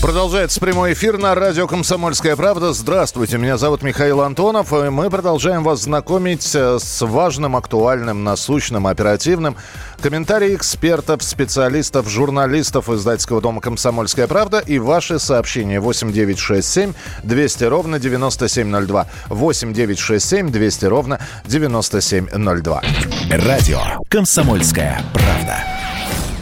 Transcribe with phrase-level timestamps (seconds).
[0.00, 2.72] Продолжается прямой эфир на радио «Комсомольская правда».
[2.72, 8.86] Здравствуйте, меня зовут Михаил Антонов, и мы продолжаем вас знакомить э, с важным, актуальным, насущным,
[8.86, 9.56] оперативным.
[10.00, 19.06] Комментарии экспертов, специалистов, журналистов издательского дома «Комсомольская правда» и ваши сообщения 8967 200 ровно 9702.
[19.28, 22.82] 8967 200 ровно 9702.
[23.30, 25.79] Радио «Комсомольская правда».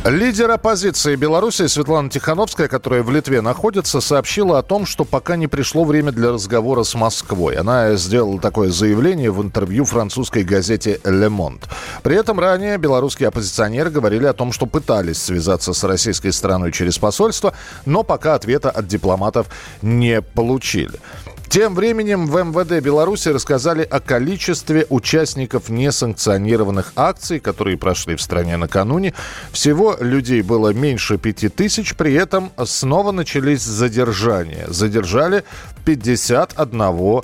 [0.05, 5.48] Лидер оппозиции Беларуси Светлана Тихановская, которая в Литве находится, сообщила о том, что пока не
[5.48, 7.57] пришло время для разговора с Москвой.
[7.57, 11.69] Она сделала такое заявление в интервью французской газете «Ле Монт».
[12.05, 16.96] При этом ранее белорусские оппозиционеры говорили о том, что пытались связаться с российской стороной через
[16.96, 17.52] посольство,
[17.85, 19.49] но пока ответа от дипломатов
[19.82, 21.01] не получили.
[21.49, 28.59] Тем временем в МВД Беларуси рассказали о количестве участников несанкционированных акций, которые прошли в стране
[28.59, 29.15] накануне.
[29.51, 34.66] Всего людей было меньше пяти тысяч, при этом снова начались задержания.
[34.69, 35.43] Задержали
[35.87, 37.23] 51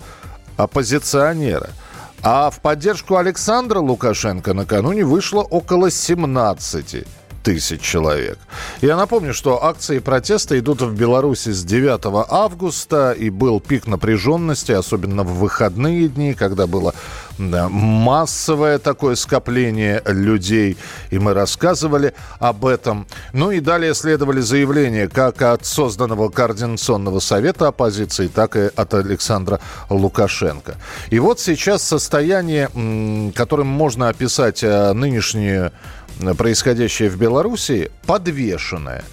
[0.56, 1.70] оппозиционера.
[2.22, 7.04] А в поддержку Александра Лукашенко накануне вышло около 17
[7.44, 8.38] тысяч человек.
[8.80, 14.72] Я напомню, что акции протеста идут в Беларуси с 9 августа, и был пик напряженности,
[14.72, 16.94] особенно в выходные дни, когда было
[17.38, 20.78] да, массовое такое скопление людей,
[21.10, 23.06] и мы рассказывали об этом.
[23.32, 29.60] Ну и далее следовали заявления как от созданного Координационного совета оппозиции, так и от Александра
[29.90, 30.76] Лукашенко.
[31.10, 32.70] И вот сейчас состояние,
[33.34, 35.72] которым можно описать э, нынешнее
[36.36, 39.04] происходящее в Беларуси подвешенное.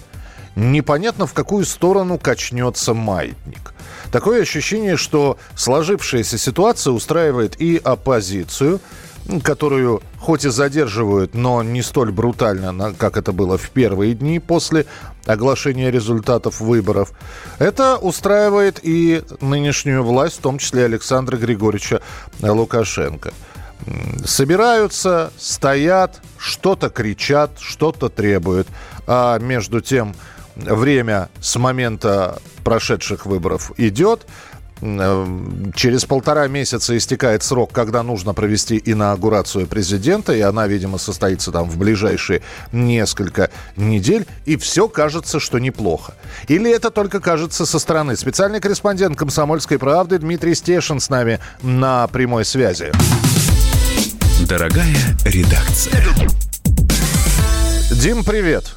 [0.54, 3.72] Непонятно, в какую сторону качнется маятник.
[4.10, 8.80] Такое ощущение, что сложившаяся ситуация устраивает и оппозицию,
[9.42, 14.84] которую хоть и задерживают, но не столь брутально, как это было в первые дни после
[15.24, 17.12] оглашения результатов выборов.
[17.58, 22.02] Это устраивает и нынешнюю власть, в том числе Александра Григорьевича
[22.40, 23.32] Лукашенко
[24.24, 28.68] собираются, стоят, что-то кричат, что-то требуют.
[29.06, 30.14] А между тем
[30.54, 34.26] время с момента прошедших выборов идет.
[35.76, 41.70] Через полтора месяца истекает срок, когда нужно провести инаугурацию президента, и она, видимо, состоится там
[41.70, 46.14] в ближайшие несколько недель, и все кажется, что неплохо.
[46.48, 48.16] Или это только кажется со стороны?
[48.16, 52.90] Специальный корреспондент «Комсомольской правды» Дмитрий Стешин с нами на прямой связи.
[54.52, 54.84] Дорогая
[55.24, 55.94] редакция.
[57.90, 58.76] Дим, привет.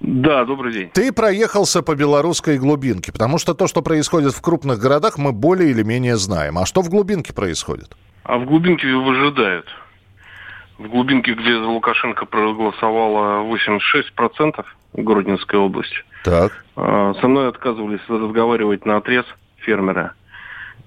[0.00, 0.90] Да, добрый день.
[0.94, 5.72] Ты проехался по белорусской глубинке, потому что то, что происходит в крупных городах, мы более
[5.72, 6.56] или менее знаем.
[6.56, 7.94] А что в глубинке происходит?
[8.22, 9.66] А в глубинке выжидают.
[10.78, 14.64] В глубинке, где Лукашенко проголосовало 86%
[14.94, 15.98] в Гродненской области.
[16.24, 16.64] Так.
[16.76, 19.26] А, со мной отказывались разговаривать на отрез
[19.58, 20.14] фермера.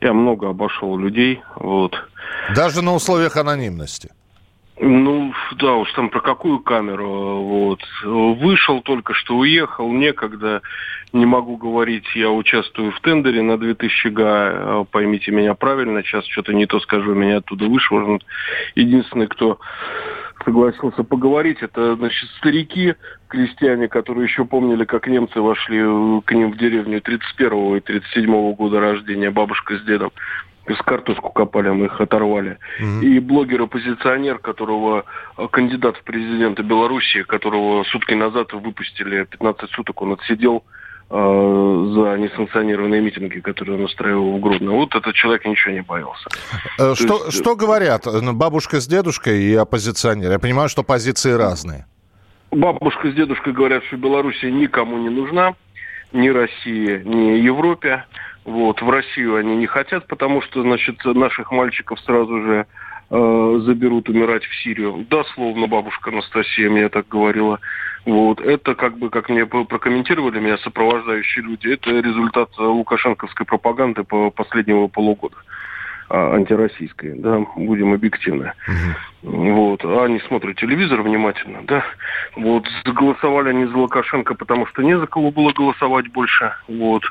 [0.02, 1.42] Я много обошел людей.
[1.56, 1.96] Вот.
[2.56, 4.12] Даже на условиях анонимности?
[4.80, 7.42] Ну, да уж там про какую камеру.
[7.42, 7.80] Вот.
[8.04, 10.62] Вышел только что, уехал, некогда.
[11.14, 14.86] Не могу говорить, я участвую в тендере на 2000 га.
[14.92, 18.24] Поймите меня правильно, сейчас что-то не то скажу, меня оттуда вышвырнут.
[18.76, 19.58] Единственный, кто
[20.46, 22.96] согласился поговорить, это, значит, старики,
[23.28, 25.80] крестьяне, которые еще помнили, как немцы вошли
[26.26, 30.12] к ним в деревню 31 и 37 года рождения, бабушка с дедом
[30.70, 32.58] с картошку копали, мы их оторвали.
[32.82, 33.02] Mm-hmm.
[33.02, 35.06] И блогер-оппозиционер, которого
[35.38, 42.18] э, кандидат в президенты Белоруссии, которого сутки назад выпустили, 15 суток он отсидел э, за
[42.18, 44.72] несанкционированные митинги, которые он устраивал в Гродно.
[44.72, 46.28] Вот этот человек ничего не боялся.
[46.78, 47.40] Э, что, есть...
[47.40, 50.32] что говорят ну, бабушка с дедушкой и оппозиционер?
[50.32, 51.86] Я понимаю, что позиции разные.
[52.52, 55.56] Бабушка с дедушкой говорят, что Белоруссия никому не нужна,
[56.12, 58.06] ни России, ни Европе.
[58.44, 62.66] Вот, в Россию они не хотят, потому что, значит, наших мальчиков сразу же
[63.10, 65.06] э, заберут умирать в Сирию.
[65.10, 67.60] Дословно бабушка Анастасия мне так говорила.
[68.08, 74.32] Вот, это как бы, как мне прокомментировали меня сопровождающие люди, это результат лукашенковской пропаганды по
[74.32, 75.36] последнего полугода.
[76.10, 78.54] А, антироссийской, да, будем объективны.
[78.66, 79.30] Угу.
[79.52, 79.84] Вот.
[79.84, 81.84] А они смотрят телевизор внимательно, да.
[82.38, 82.66] Вот.
[82.86, 86.54] Голосовали они за Лукашенко, потому что не за кого было голосовать больше.
[86.70, 87.04] Вот.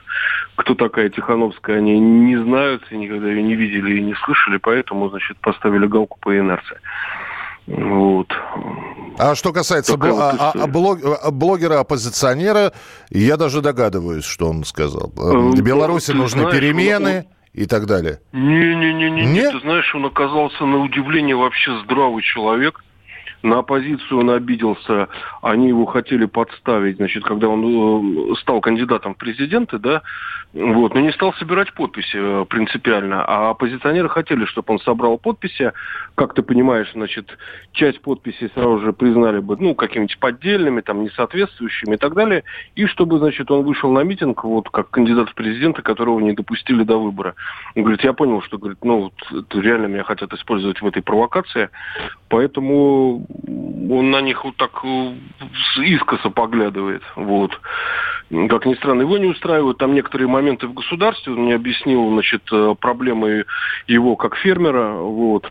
[0.56, 5.36] Кто такая Тихановская, они не знают, никогда ее не видели и не слышали, поэтому, значит,
[5.42, 6.78] поставили галку по инерции.
[7.66, 8.28] Вот.
[9.18, 12.72] А что касается бл- вот а, а, блог- а, блогера-оппозиционера,
[13.10, 15.12] я даже догадываюсь, что он сказал.
[15.16, 17.62] Э, Беларуси ты нужны знаешь, перемены он...
[17.62, 18.20] и так далее.
[18.32, 22.82] Не-не-не, не, ты знаешь, он оказался на удивление вообще здравый человек
[23.42, 25.08] на оппозицию он обиделся,
[25.42, 30.02] они его хотели подставить, значит, когда он э, стал кандидатом в президенты, да,
[30.56, 35.72] вот, но не стал собирать подписи э, принципиально, а оппозиционеры хотели, чтобы он собрал подписи,
[36.14, 37.36] как ты понимаешь, значит,
[37.72, 42.42] часть подписей сразу же признали бы, ну, какими-нибудь поддельными, там, несоответствующими и так далее,
[42.74, 46.84] и чтобы, значит, он вышел на митинг, вот, как кандидат в президенты, которого не допустили
[46.84, 47.34] до выбора.
[47.74, 51.68] Он говорит, я понял, что, говорит, ну, вот, реально меня хотят использовать в этой провокации,
[52.30, 53.26] поэтому
[53.90, 55.14] он на них вот так э,
[55.84, 57.02] искоса поглядывает.
[57.14, 57.60] Вот.
[58.28, 61.32] Как ни странно, его не устраивают там некоторые моменты в государстве.
[61.32, 63.44] Он мне объяснил, значит, э, проблемы
[63.86, 64.94] его как фермера.
[64.94, 65.50] Вот.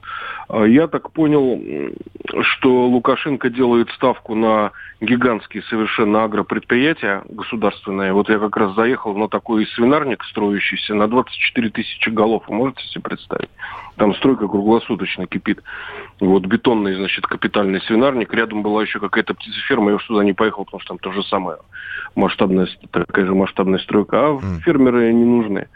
[0.50, 1.62] А я так понял,
[2.42, 8.12] что Лукашенко делает ставку на гигантские совершенно агропредприятия государственные.
[8.12, 12.44] Вот я как раз заехал на такой свинарник строящийся на 24 тысячи голов.
[12.48, 13.50] Вы можете себе представить?
[13.96, 15.64] Там стройка круглосуточно кипит.
[16.20, 18.34] Вот бетонный, значит, капитальный свинарник.
[18.34, 19.92] Рядом была еще какая-то птицеферма.
[19.92, 21.58] Я уж туда не поехал, потому что там то же самое
[22.66, 24.18] масштабная, такая же масштабная стройка.
[24.20, 24.60] А mm.
[24.62, 25.68] фермеры не нужны.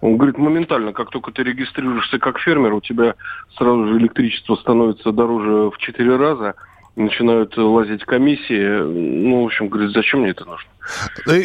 [0.00, 3.14] Он говорит, моментально, как только ты регистрируешься как фермер, у тебя
[3.56, 6.54] сразу же электричество становится дороже в 4 раза
[6.96, 8.78] начинают лазить комиссии.
[8.80, 10.68] Ну, в общем, говорит, зачем мне это нужно?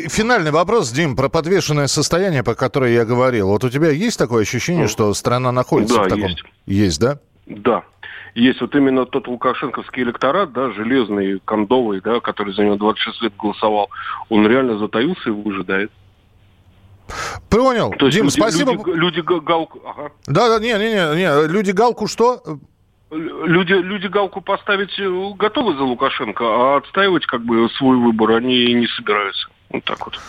[0.09, 3.47] Финальный вопрос, Дим, про подвешенное состояние, по которое я говорил.
[3.47, 6.27] Вот у тебя есть такое ощущение, ну, что страна находится да, в таком...
[6.27, 6.43] Есть.
[6.67, 7.19] есть, да?
[7.47, 7.83] Да.
[8.35, 13.33] Есть вот именно тот лукашенковский электорат, да, железный, кондовый, да, который за него 26 лет
[13.37, 13.89] голосовал,
[14.29, 15.91] он реально затаился и выжидает.
[17.49, 17.91] Понял.
[17.97, 18.71] То есть Дим, люди, спасибо.
[18.73, 19.81] Люди, люди галку...
[19.85, 20.11] Ага.
[20.27, 22.41] Да, да, не, не, не, не, люди галку что?
[23.11, 28.73] Люди, люди галку поставить э, готовы за Лукашенко, а отстаивать как бы свой выбор они
[28.73, 29.49] не собираются.
[29.71, 30.19] Вот так вот.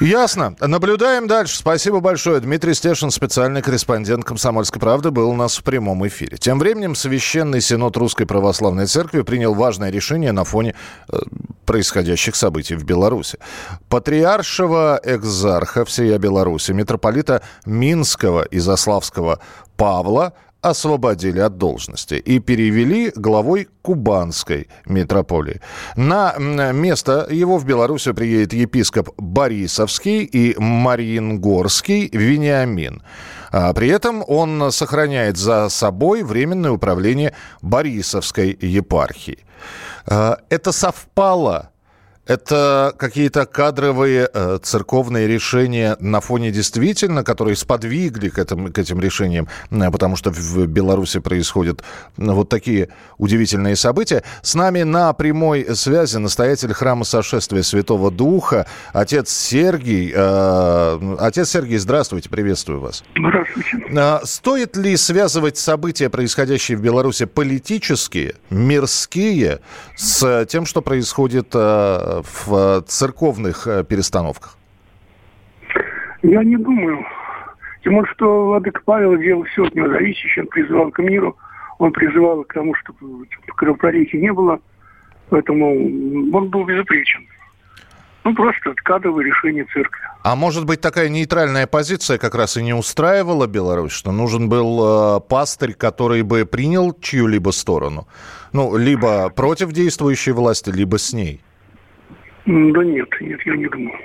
[0.00, 0.56] Ясно.
[0.60, 1.56] Наблюдаем дальше.
[1.56, 2.40] Спасибо большое.
[2.40, 6.38] Дмитрий Стешин, специальный корреспондент «Комсомольской правды», был у нас в прямом эфире.
[6.38, 10.74] Тем временем Священный Синод Русской Православной Церкви принял важное решение на фоне
[11.08, 11.18] э,
[11.66, 13.38] происходящих событий в Беларуси.
[13.88, 19.38] Патриаршего экзарха всея Беларуси, митрополита Минского и Заславского
[19.76, 25.60] Павла освободили от должности и перевели главой Кубанской митрополии.
[25.96, 33.02] На место его в Белоруссию приедет епископ Борисовский и Мариингорский Вениамин.
[33.52, 39.38] А при этом он сохраняет за собой временное управление Борисовской епархии.
[40.06, 41.70] А, это совпало
[42.30, 49.00] это какие-то кадровые э, церковные решения на фоне действительно, которые сподвигли к, этим, к этим
[49.00, 51.82] решениям, э, потому что в Беларуси происходят
[52.16, 54.22] ну, вот такие удивительные события.
[54.42, 60.12] С нами на прямой связи настоятель храма сошествия Святого Духа, отец Сергий.
[60.14, 63.02] Э, отец Сергий, здравствуйте, приветствую вас.
[63.16, 63.70] Здравствуйте.
[63.90, 69.58] Э, стоит ли связывать события, происходящие в Беларуси, политические, мирские,
[69.96, 74.56] с тем, что происходит э, в э, церковных э, перестановках?
[76.22, 77.04] Я не думаю.
[77.82, 81.36] Тем более, что Владыка Павел делал все от него зависящее, он призывал к миру,
[81.78, 83.26] он призывал к тому, чтобы
[83.56, 84.60] кровопролития не было,
[85.30, 85.72] поэтому
[86.36, 87.26] он был безупречен.
[88.22, 90.02] Ну, просто откадовое решение церкви.
[90.22, 95.16] А может быть, такая нейтральная позиция как раз и не устраивала Беларусь, что нужен был
[95.16, 98.06] э, пастырь, который бы принял чью-либо сторону?
[98.52, 101.40] Ну, либо против действующей власти, либо с ней?
[102.46, 103.98] Да нет, нет, я не думаю.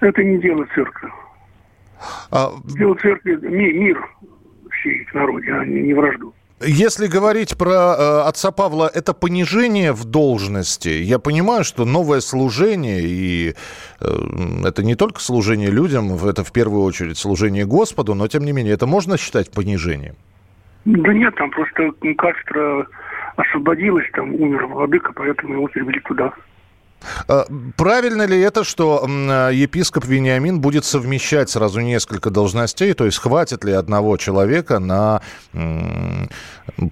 [0.00, 1.08] Это не дело церкви.
[2.30, 2.50] А...
[2.76, 4.08] Дело церкви ми, мир
[4.70, 6.34] всей народе, а не, не вражду.
[6.60, 10.88] Если говорить про э, отца Павла, это понижение в должности.
[10.88, 13.54] Я понимаю, что новое служение, и
[14.00, 14.06] э,
[14.64, 18.74] это не только служение людям, это в первую очередь служение Господу, но тем не менее,
[18.74, 20.14] это можно считать понижением?
[20.84, 22.86] Да нет, там просто кафедра
[23.36, 26.32] освободилась, там умер владыка, поэтому его перевели туда.
[27.28, 27.46] А,
[27.76, 29.04] правильно ли это, что
[29.52, 32.92] епископ Вениамин будет совмещать сразу несколько должностей?
[32.94, 35.20] То есть хватит ли одного человека на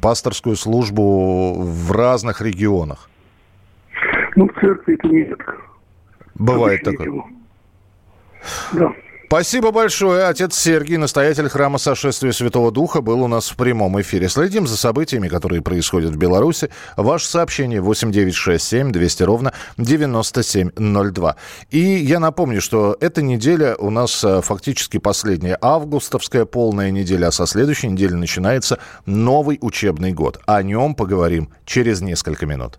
[0.00, 3.08] пасторскую службу в разных регионах?
[4.36, 5.38] Ну, в церкви это нет.
[6.34, 7.24] Бывает такое.
[8.72, 8.92] Да.
[9.32, 10.26] Спасибо большое.
[10.26, 14.28] Отец Сергий, настоятель храма Сошествия Святого Духа, был у нас в прямом эфире.
[14.28, 16.68] Следим за событиями, которые происходят в Беларуси.
[16.98, 21.36] Ваше сообщение 8967 200 ровно 9702.
[21.70, 27.32] И я напомню, что эта неделя у нас э, фактически последняя августовская полная неделя, а
[27.32, 30.40] со следующей недели начинается новый учебный год.
[30.44, 32.78] О нем поговорим через несколько минут.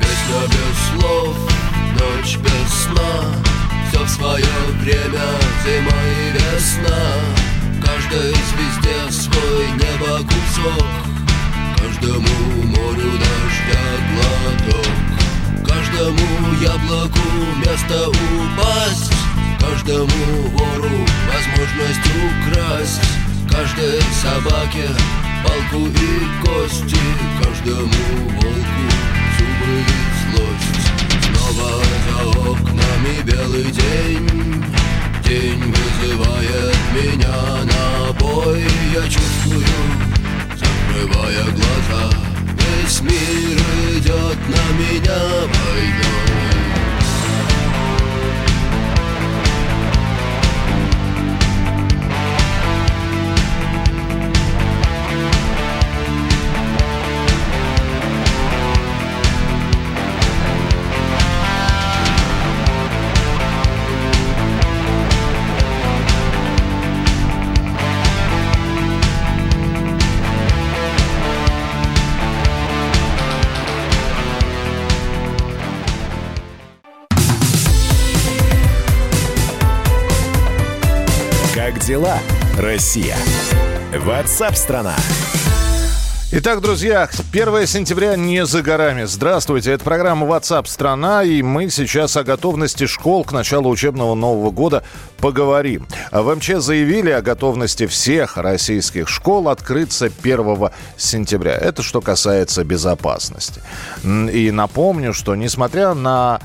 [0.00, 1.36] Песня без слов,
[2.00, 3.45] ночь без сна
[3.96, 4.44] все в свое
[4.80, 5.22] время,
[5.64, 6.98] зима и весна.
[7.84, 10.86] Каждой звезде свой небо кусок
[11.76, 12.28] Каждому
[12.64, 14.86] морю дождя глоток.
[15.66, 17.20] Каждому яблоку
[17.64, 19.12] место упасть.
[19.60, 23.00] Каждому вору возможность украсть.
[23.50, 24.88] Каждой собаке
[25.44, 26.98] палку и кости.
[27.42, 27.86] Каждому
[28.40, 28.82] волку
[29.38, 30.85] зубы и злость
[31.46, 34.64] Снова за окнами белый день.
[35.24, 38.64] День вызывает меня на бой.
[38.92, 39.64] Я чувствую,
[40.56, 42.10] закрывая глаза.
[42.58, 43.58] Весь мир
[43.96, 46.55] идет на меня войной
[81.86, 82.18] дела,
[82.58, 83.16] Россия?
[83.96, 84.96] Ватсап-страна!
[86.32, 89.04] Итак, друзья, 1 сентября не за горами.
[89.04, 94.50] Здравствуйте, это программа WhatsApp страна, и мы сейчас о готовности школ к началу учебного Нового
[94.50, 94.82] года
[95.18, 95.86] поговорим.
[96.10, 101.54] В МЧС заявили о готовности всех российских школ открыться 1 сентября.
[101.54, 103.62] Это что касается безопасности.
[104.04, 106.40] И напомню, что несмотря на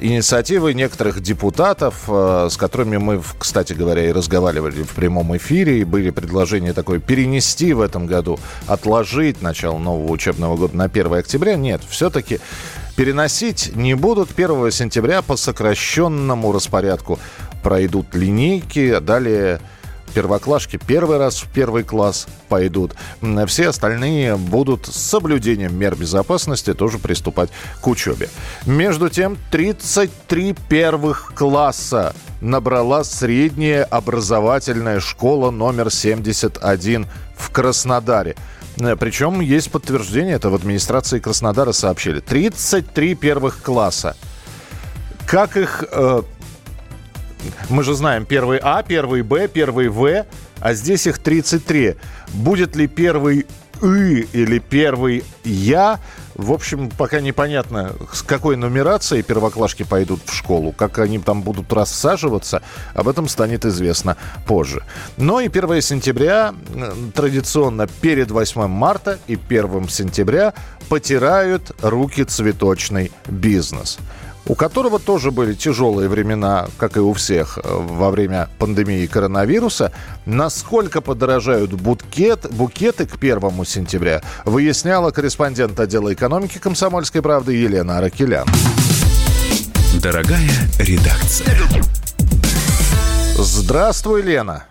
[0.00, 5.84] инициативы некоторых депутатов, э, с которыми мы, кстати говоря, и разговаривали в прямом эфире, и
[5.84, 11.56] были предложения такое перенести в этом году, отложить начало нового учебного года на 1 октября.
[11.56, 12.40] Нет, все-таки
[12.96, 14.30] переносить не будут.
[14.36, 17.18] 1 сентября по сокращенному распорядку
[17.62, 19.60] пройдут линейки, далее
[20.10, 22.94] первоклашки первый раз в первый класс пойдут.
[23.46, 27.50] Все остальные будут с соблюдением мер безопасности тоже приступать
[27.80, 28.28] к учебе.
[28.66, 38.36] Между тем, 33 первых класса набрала средняя образовательная школа номер 71 в Краснодаре.
[38.76, 42.20] Причем есть подтверждение, это в администрации Краснодара сообщили.
[42.20, 44.16] 33 первых класса.
[45.26, 46.22] Как их э,
[47.68, 50.26] мы же знаем первый А, первый Б, первый В,
[50.60, 51.96] а здесь их 33.
[52.32, 53.46] Будет ли первый
[53.82, 56.00] И или первый Я?
[56.34, 61.70] В общем, пока непонятно, с какой нумерацией первоклашки пойдут в школу, как они там будут
[61.70, 62.62] рассаживаться,
[62.94, 64.16] об этом станет известно
[64.46, 64.82] позже.
[65.18, 66.54] Но и 1 сентября
[67.14, 70.54] традиционно перед 8 марта и 1 сентября
[70.88, 73.98] потирают руки цветочный бизнес
[74.50, 79.92] у которого тоже были тяжелые времена, как и у всех э, во время пандемии коронавируса.
[80.26, 88.48] Насколько подорожают букет, букеты к первому сентября, выясняла корреспондент отдела экономики «Комсомольской правды» Елена Аракелян.
[90.02, 91.56] Дорогая редакция.
[93.36, 94.64] Здравствуй, Лена.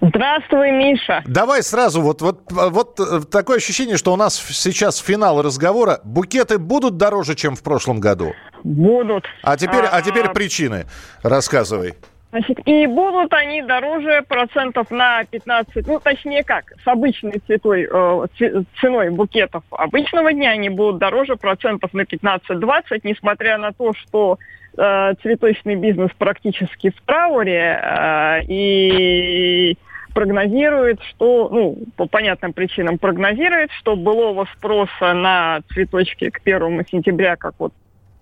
[0.00, 1.22] Здравствуй, Миша.
[1.26, 6.00] Давай сразу, вот, вот, вот э, такое ощущение, что у нас сейчас финал разговора.
[6.04, 8.34] Букеты будут дороже, чем в прошлом году?
[8.66, 9.26] Будут.
[9.42, 10.86] А теперь, а, а теперь причины.
[11.22, 11.94] Рассказывай.
[12.32, 18.62] Значит, и будут они дороже процентов на 15, ну, точнее как, с обычной цветой, э,
[18.80, 24.38] ценой букетов обычного дня они будут дороже процентов на 15-20, несмотря на то, что
[24.76, 29.78] э, цветочный бизнес практически в трауре, э, и
[30.12, 37.36] прогнозирует, что, ну, по понятным причинам прогнозирует, что былого спроса на цветочки к первому сентября,
[37.36, 37.72] как вот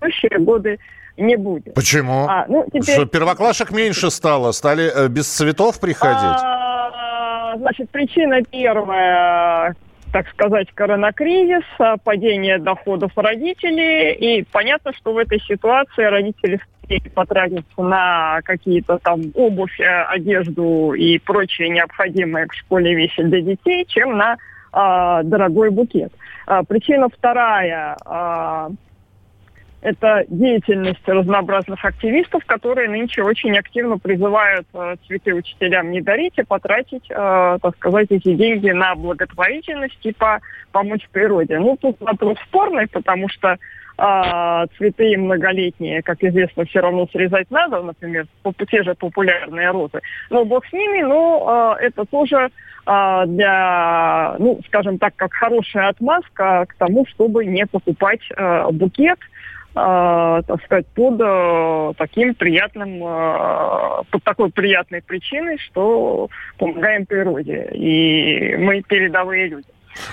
[0.05, 0.79] следующие годы,
[1.17, 1.75] не будет.
[1.75, 2.27] Почему?
[2.29, 2.95] А, ну, теперь...
[2.95, 4.53] Что, первоклашек меньше стало?
[4.53, 6.41] Стали э, без цветов приходить?
[6.43, 9.77] А, значит, причина первая,
[10.13, 11.65] так сказать, коронакризис,
[12.03, 14.13] падение доходов родителей.
[14.15, 16.61] И понятно, что в этой ситуации родители
[17.15, 23.87] потратиться на какие-то там обувь, э, одежду и прочие необходимые к школе вещи для детей,
[23.87, 26.13] чем на э, дорогой букет.
[26.47, 27.97] Э, причина вторая.
[28.05, 28.69] Э,
[29.85, 36.45] это деятельность разнообразных активистов, которые нынче очень активно призывают э, цветы учителям не дарить, а
[36.47, 40.41] потратить, э, так сказать, эти деньги на благотворительность и по,
[40.73, 41.59] помочь природе.
[41.59, 43.59] Ну, тут вопрос спорный, потому что
[43.99, 48.27] э, цветы многолетние, как известно, все равно срезать надо, например,
[48.71, 50.01] те же популярные розы.
[50.31, 52.49] Но бог с ними, но э, это тоже
[52.87, 59.19] э, для, ну, скажем так, как хорошая отмазка к тому, чтобы не покупать э, букет–
[59.75, 66.29] э, так сказать, под э, таким приятным, э, под такой приятной причиной, что
[66.59, 67.71] помогаем природе.
[67.73, 69.67] И мы передовые люди.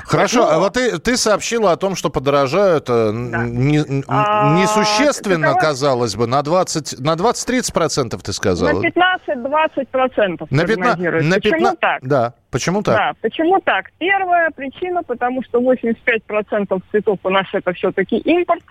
[0.06, 3.12] Хорошо, а вот ты, ты сообщила о том, что подорожают да.
[3.12, 8.80] не, а, несущественно, а, казалось бы, на 20, на 20-30% ты сказала.
[8.80, 12.00] На 15-20% на 15, на 15, Почему так?
[12.04, 12.96] Да, почему так?
[12.96, 13.86] Да, почему так?
[13.98, 18.64] Первая причина, потому что 85% цветов у нас это все-таки импорт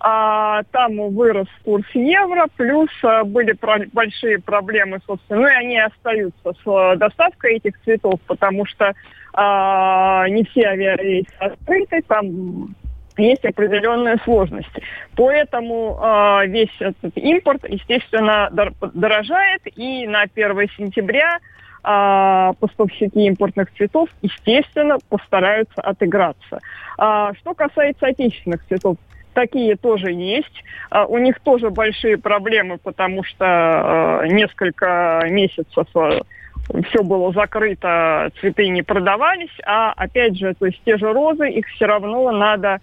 [0.00, 5.78] а, там вырос курс евро, плюс а, были про- большие проблемы, собственно, ну и они
[5.78, 8.94] остаются с а, доставкой этих цветов, потому что
[9.34, 12.74] а, не все авиарейсы открыты, там
[13.18, 14.82] есть определенные сложности.
[15.16, 21.38] Поэтому э, весь этот импорт, естественно, дорожает, и на 1 сентября
[21.82, 26.60] э, поставщики импортных цветов, естественно, постараются отыграться.
[26.98, 28.96] Э, что касается отечественных цветов,
[29.38, 30.64] такие тоже есть.
[30.90, 36.22] А, у них тоже большие проблемы, потому что а, несколько месяцев а,
[36.88, 41.66] все было закрыто, цветы не продавались, а опять же, то есть те же розы, их
[41.68, 42.80] все равно надо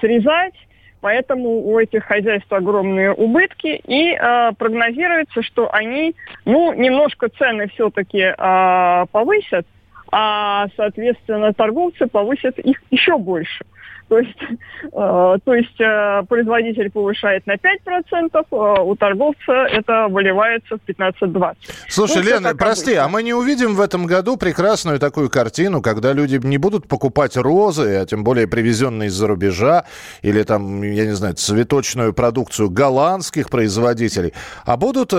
[0.00, 0.54] срезать,
[1.00, 6.14] поэтому у этих хозяйств огромные убытки, и а, прогнозируется, что они,
[6.44, 9.66] ну, немножко цены все-таки а, повысят,
[10.12, 13.64] а, соответственно, торговцы повысят их еще больше.
[14.08, 20.76] То есть, э, то есть э, производитель повышает на 5%, э, у торговца это выливается
[20.76, 21.54] в 15-20.
[21.88, 23.04] Слушай, ну, Лена, прости, обычно.
[23.04, 27.36] а мы не увидим в этом году прекрасную такую картину, когда люди не будут покупать
[27.36, 29.84] розы, а тем более привезенные из-за рубежа,
[30.22, 34.32] или там, я не знаю, цветочную продукцию голландских производителей,
[34.64, 35.12] а будут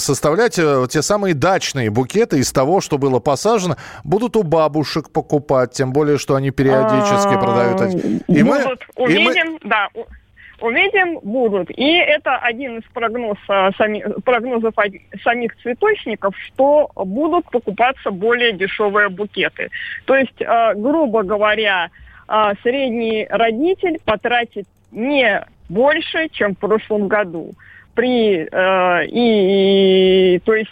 [0.00, 5.92] составлять те самые дачные букеты из того, что было посажено, будут у бабушек покупать, тем
[5.92, 8.22] более, что они периодически продают сказать.
[8.28, 9.58] И будут, мы, увидим, и мы...
[9.64, 9.88] да,
[10.60, 11.70] увидим, будут.
[11.70, 14.74] И это один из прогноз, а, сами, прогнозов
[15.22, 19.70] самих цветочников, что будут покупаться более дешевые букеты.
[20.04, 21.90] То есть, а, грубо говоря,
[22.28, 27.52] а, средний родитель потратит не больше, чем в прошлом году.
[27.94, 30.70] При, и, и, то есть,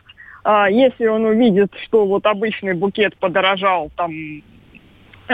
[0.71, 4.12] если он увидит, что вот обычный букет подорожал там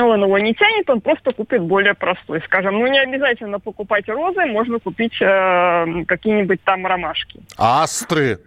[0.02, 2.42] он его не тянет, он просто купит более простой.
[2.44, 7.40] Скажем, ну не обязательно покупать розы, можно купить э, какие-нибудь там ромашки.
[7.56, 8.40] Астры.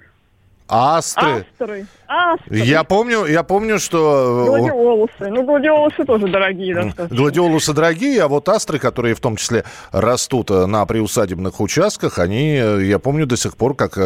[0.68, 1.46] Астры.
[1.58, 1.86] Астры.
[2.08, 2.60] Астры.
[2.60, 4.46] Я помню, я помню, что...
[4.46, 5.30] Э, гладиолусы.
[5.30, 7.18] Ну, гладиолусы тоже дорогие достаточно.
[7.18, 12.56] Гладиолусы дорогие, а вот астры, которые в том числе растут э, на приусадебных участках, они,
[12.56, 13.98] э, я помню до сих пор, как,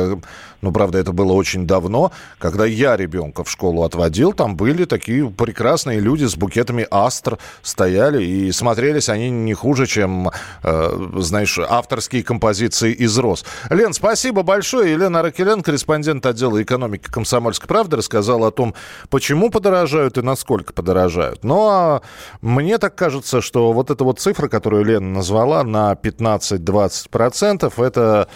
[0.61, 5.29] ну, правда, это было очень давно, когда я ребенка в школу отводил, там были такие
[5.29, 10.31] прекрасные люди с букетами астр стояли, и смотрелись они не хуже, чем,
[10.63, 13.45] э, знаешь, авторские композиции из роз.
[13.69, 14.91] Лен, спасибо большое.
[14.91, 18.73] Елена Аракелян, корреспондент отдела экономики «Комсомольской правды» рассказал о том,
[19.09, 21.43] почему подорожают и насколько подорожают.
[21.43, 22.01] Но ну, а
[22.41, 28.27] мне так кажется, что вот эта вот цифра, которую Лена назвала, на 15-20%, это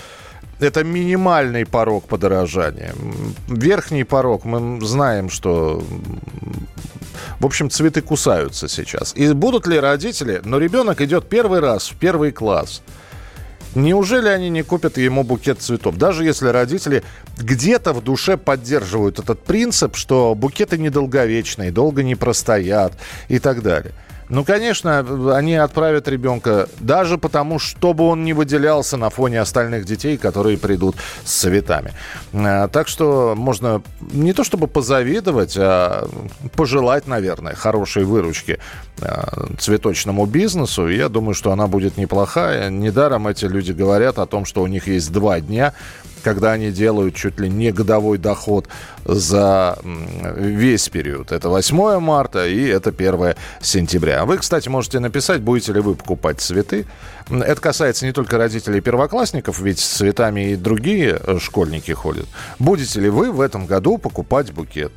[0.60, 2.94] это минимальный порог подорожания.
[3.48, 5.84] Верхний порог, мы знаем, что,
[7.40, 9.14] в общем, цветы кусаются сейчас.
[9.18, 12.82] И будут ли родители, но ребенок идет первый раз в первый класс–
[13.76, 15.98] Неужели они не купят ему букет цветов?
[15.98, 17.04] Даже если родители
[17.38, 22.94] где-то в душе поддерживают этот принцип, что букеты недолговечные, долго не простоят
[23.28, 23.94] и так далее.
[24.30, 30.18] Ну, конечно, они отправят ребенка даже потому, чтобы он не выделялся на фоне остальных детей,
[30.18, 31.94] которые придут с цветами.
[32.34, 36.08] А, так что можно не то чтобы позавидовать, а
[36.56, 38.60] пожелать, наверное, хорошей выручки
[39.02, 40.88] а, цветочному бизнесу.
[40.88, 42.70] я думаю, что она будет неплохая.
[42.70, 45.74] Недаром эти люди говорят о том, что у них есть два дня
[46.26, 48.68] когда они делают чуть ли не годовой доход
[49.06, 49.78] за
[50.36, 51.32] весь период.
[51.32, 54.26] Это 8 марта и это 1 сентября.
[54.26, 56.88] Вы, кстати, можете написать, будете ли вы покупать цветы.
[57.30, 62.26] Это касается не только родителей первоклассников, ведь с цветами и другие э, школьники ходят.
[62.58, 64.92] Будете ли вы в этом году покупать букет?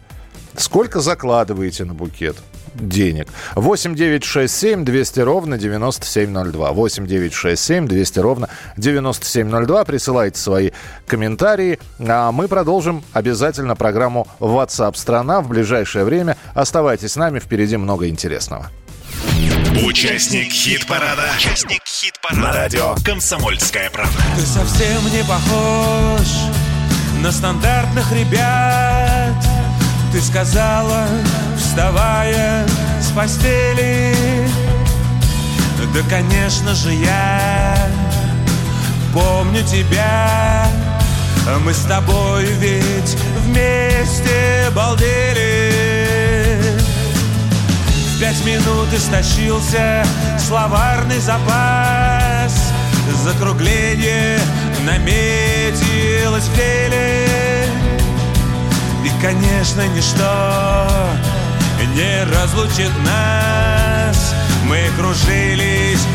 [0.57, 2.37] Сколько закладываете на букет?
[2.81, 3.29] Денег.
[3.55, 6.73] 8 9 6 7 200 ровно 9702.
[6.73, 9.85] 8 9 6 7 200 ровно 9702.
[9.85, 10.71] Присылайте свои
[11.07, 11.79] комментарии.
[12.01, 16.37] А мы продолжим обязательно программу WhatsApp страна в ближайшее время.
[16.55, 18.71] Оставайтесь с нами, впереди много интересного.
[19.85, 21.31] Участник хит-парада.
[21.37, 22.41] Участник хит-парада.
[22.41, 24.19] На радио «Комсомольская правда».
[24.37, 26.27] Ты совсем не похож
[27.23, 29.08] на стандартных ребят.
[30.13, 31.07] Ты сказала,
[31.57, 32.67] вставая
[33.01, 34.15] с постели,
[35.95, 37.77] да, конечно же, я
[39.13, 40.67] помню тебя.
[41.65, 45.71] Мы с тобой ведь вместе балдели.
[48.15, 50.05] В пять минут истощился
[50.39, 52.73] словарный запас.
[53.25, 54.39] Закругление
[54.85, 57.48] наметилось в деле.
[59.09, 60.89] И, конечно, ничто
[61.95, 64.35] не разлучит нас.
[64.65, 66.07] Мы кружились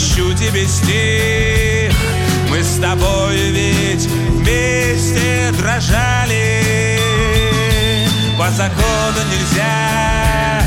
[0.00, 1.92] посвящу тебе стих.
[2.48, 6.98] Мы с тобой ведь вместе дрожали.
[8.38, 10.62] По закону нельзя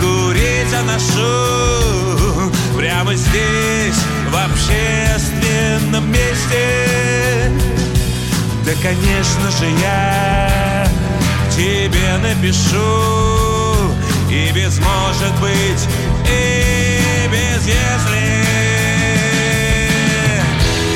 [0.00, 4.00] курить, а ношу прямо здесь,
[4.30, 7.50] в общественном месте.
[8.64, 10.86] Да, конечно же, я
[11.50, 13.94] тебе напишу
[14.30, 15.88] И без может быть,
[16.26, 18.27] и без если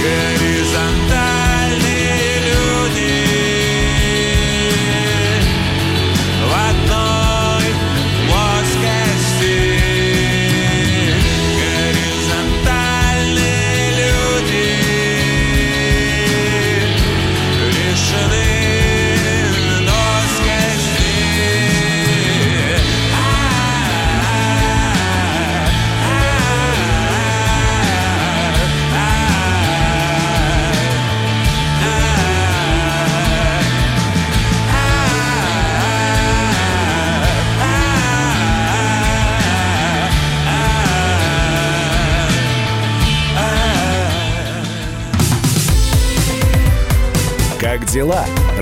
[0.02, 0.41] again.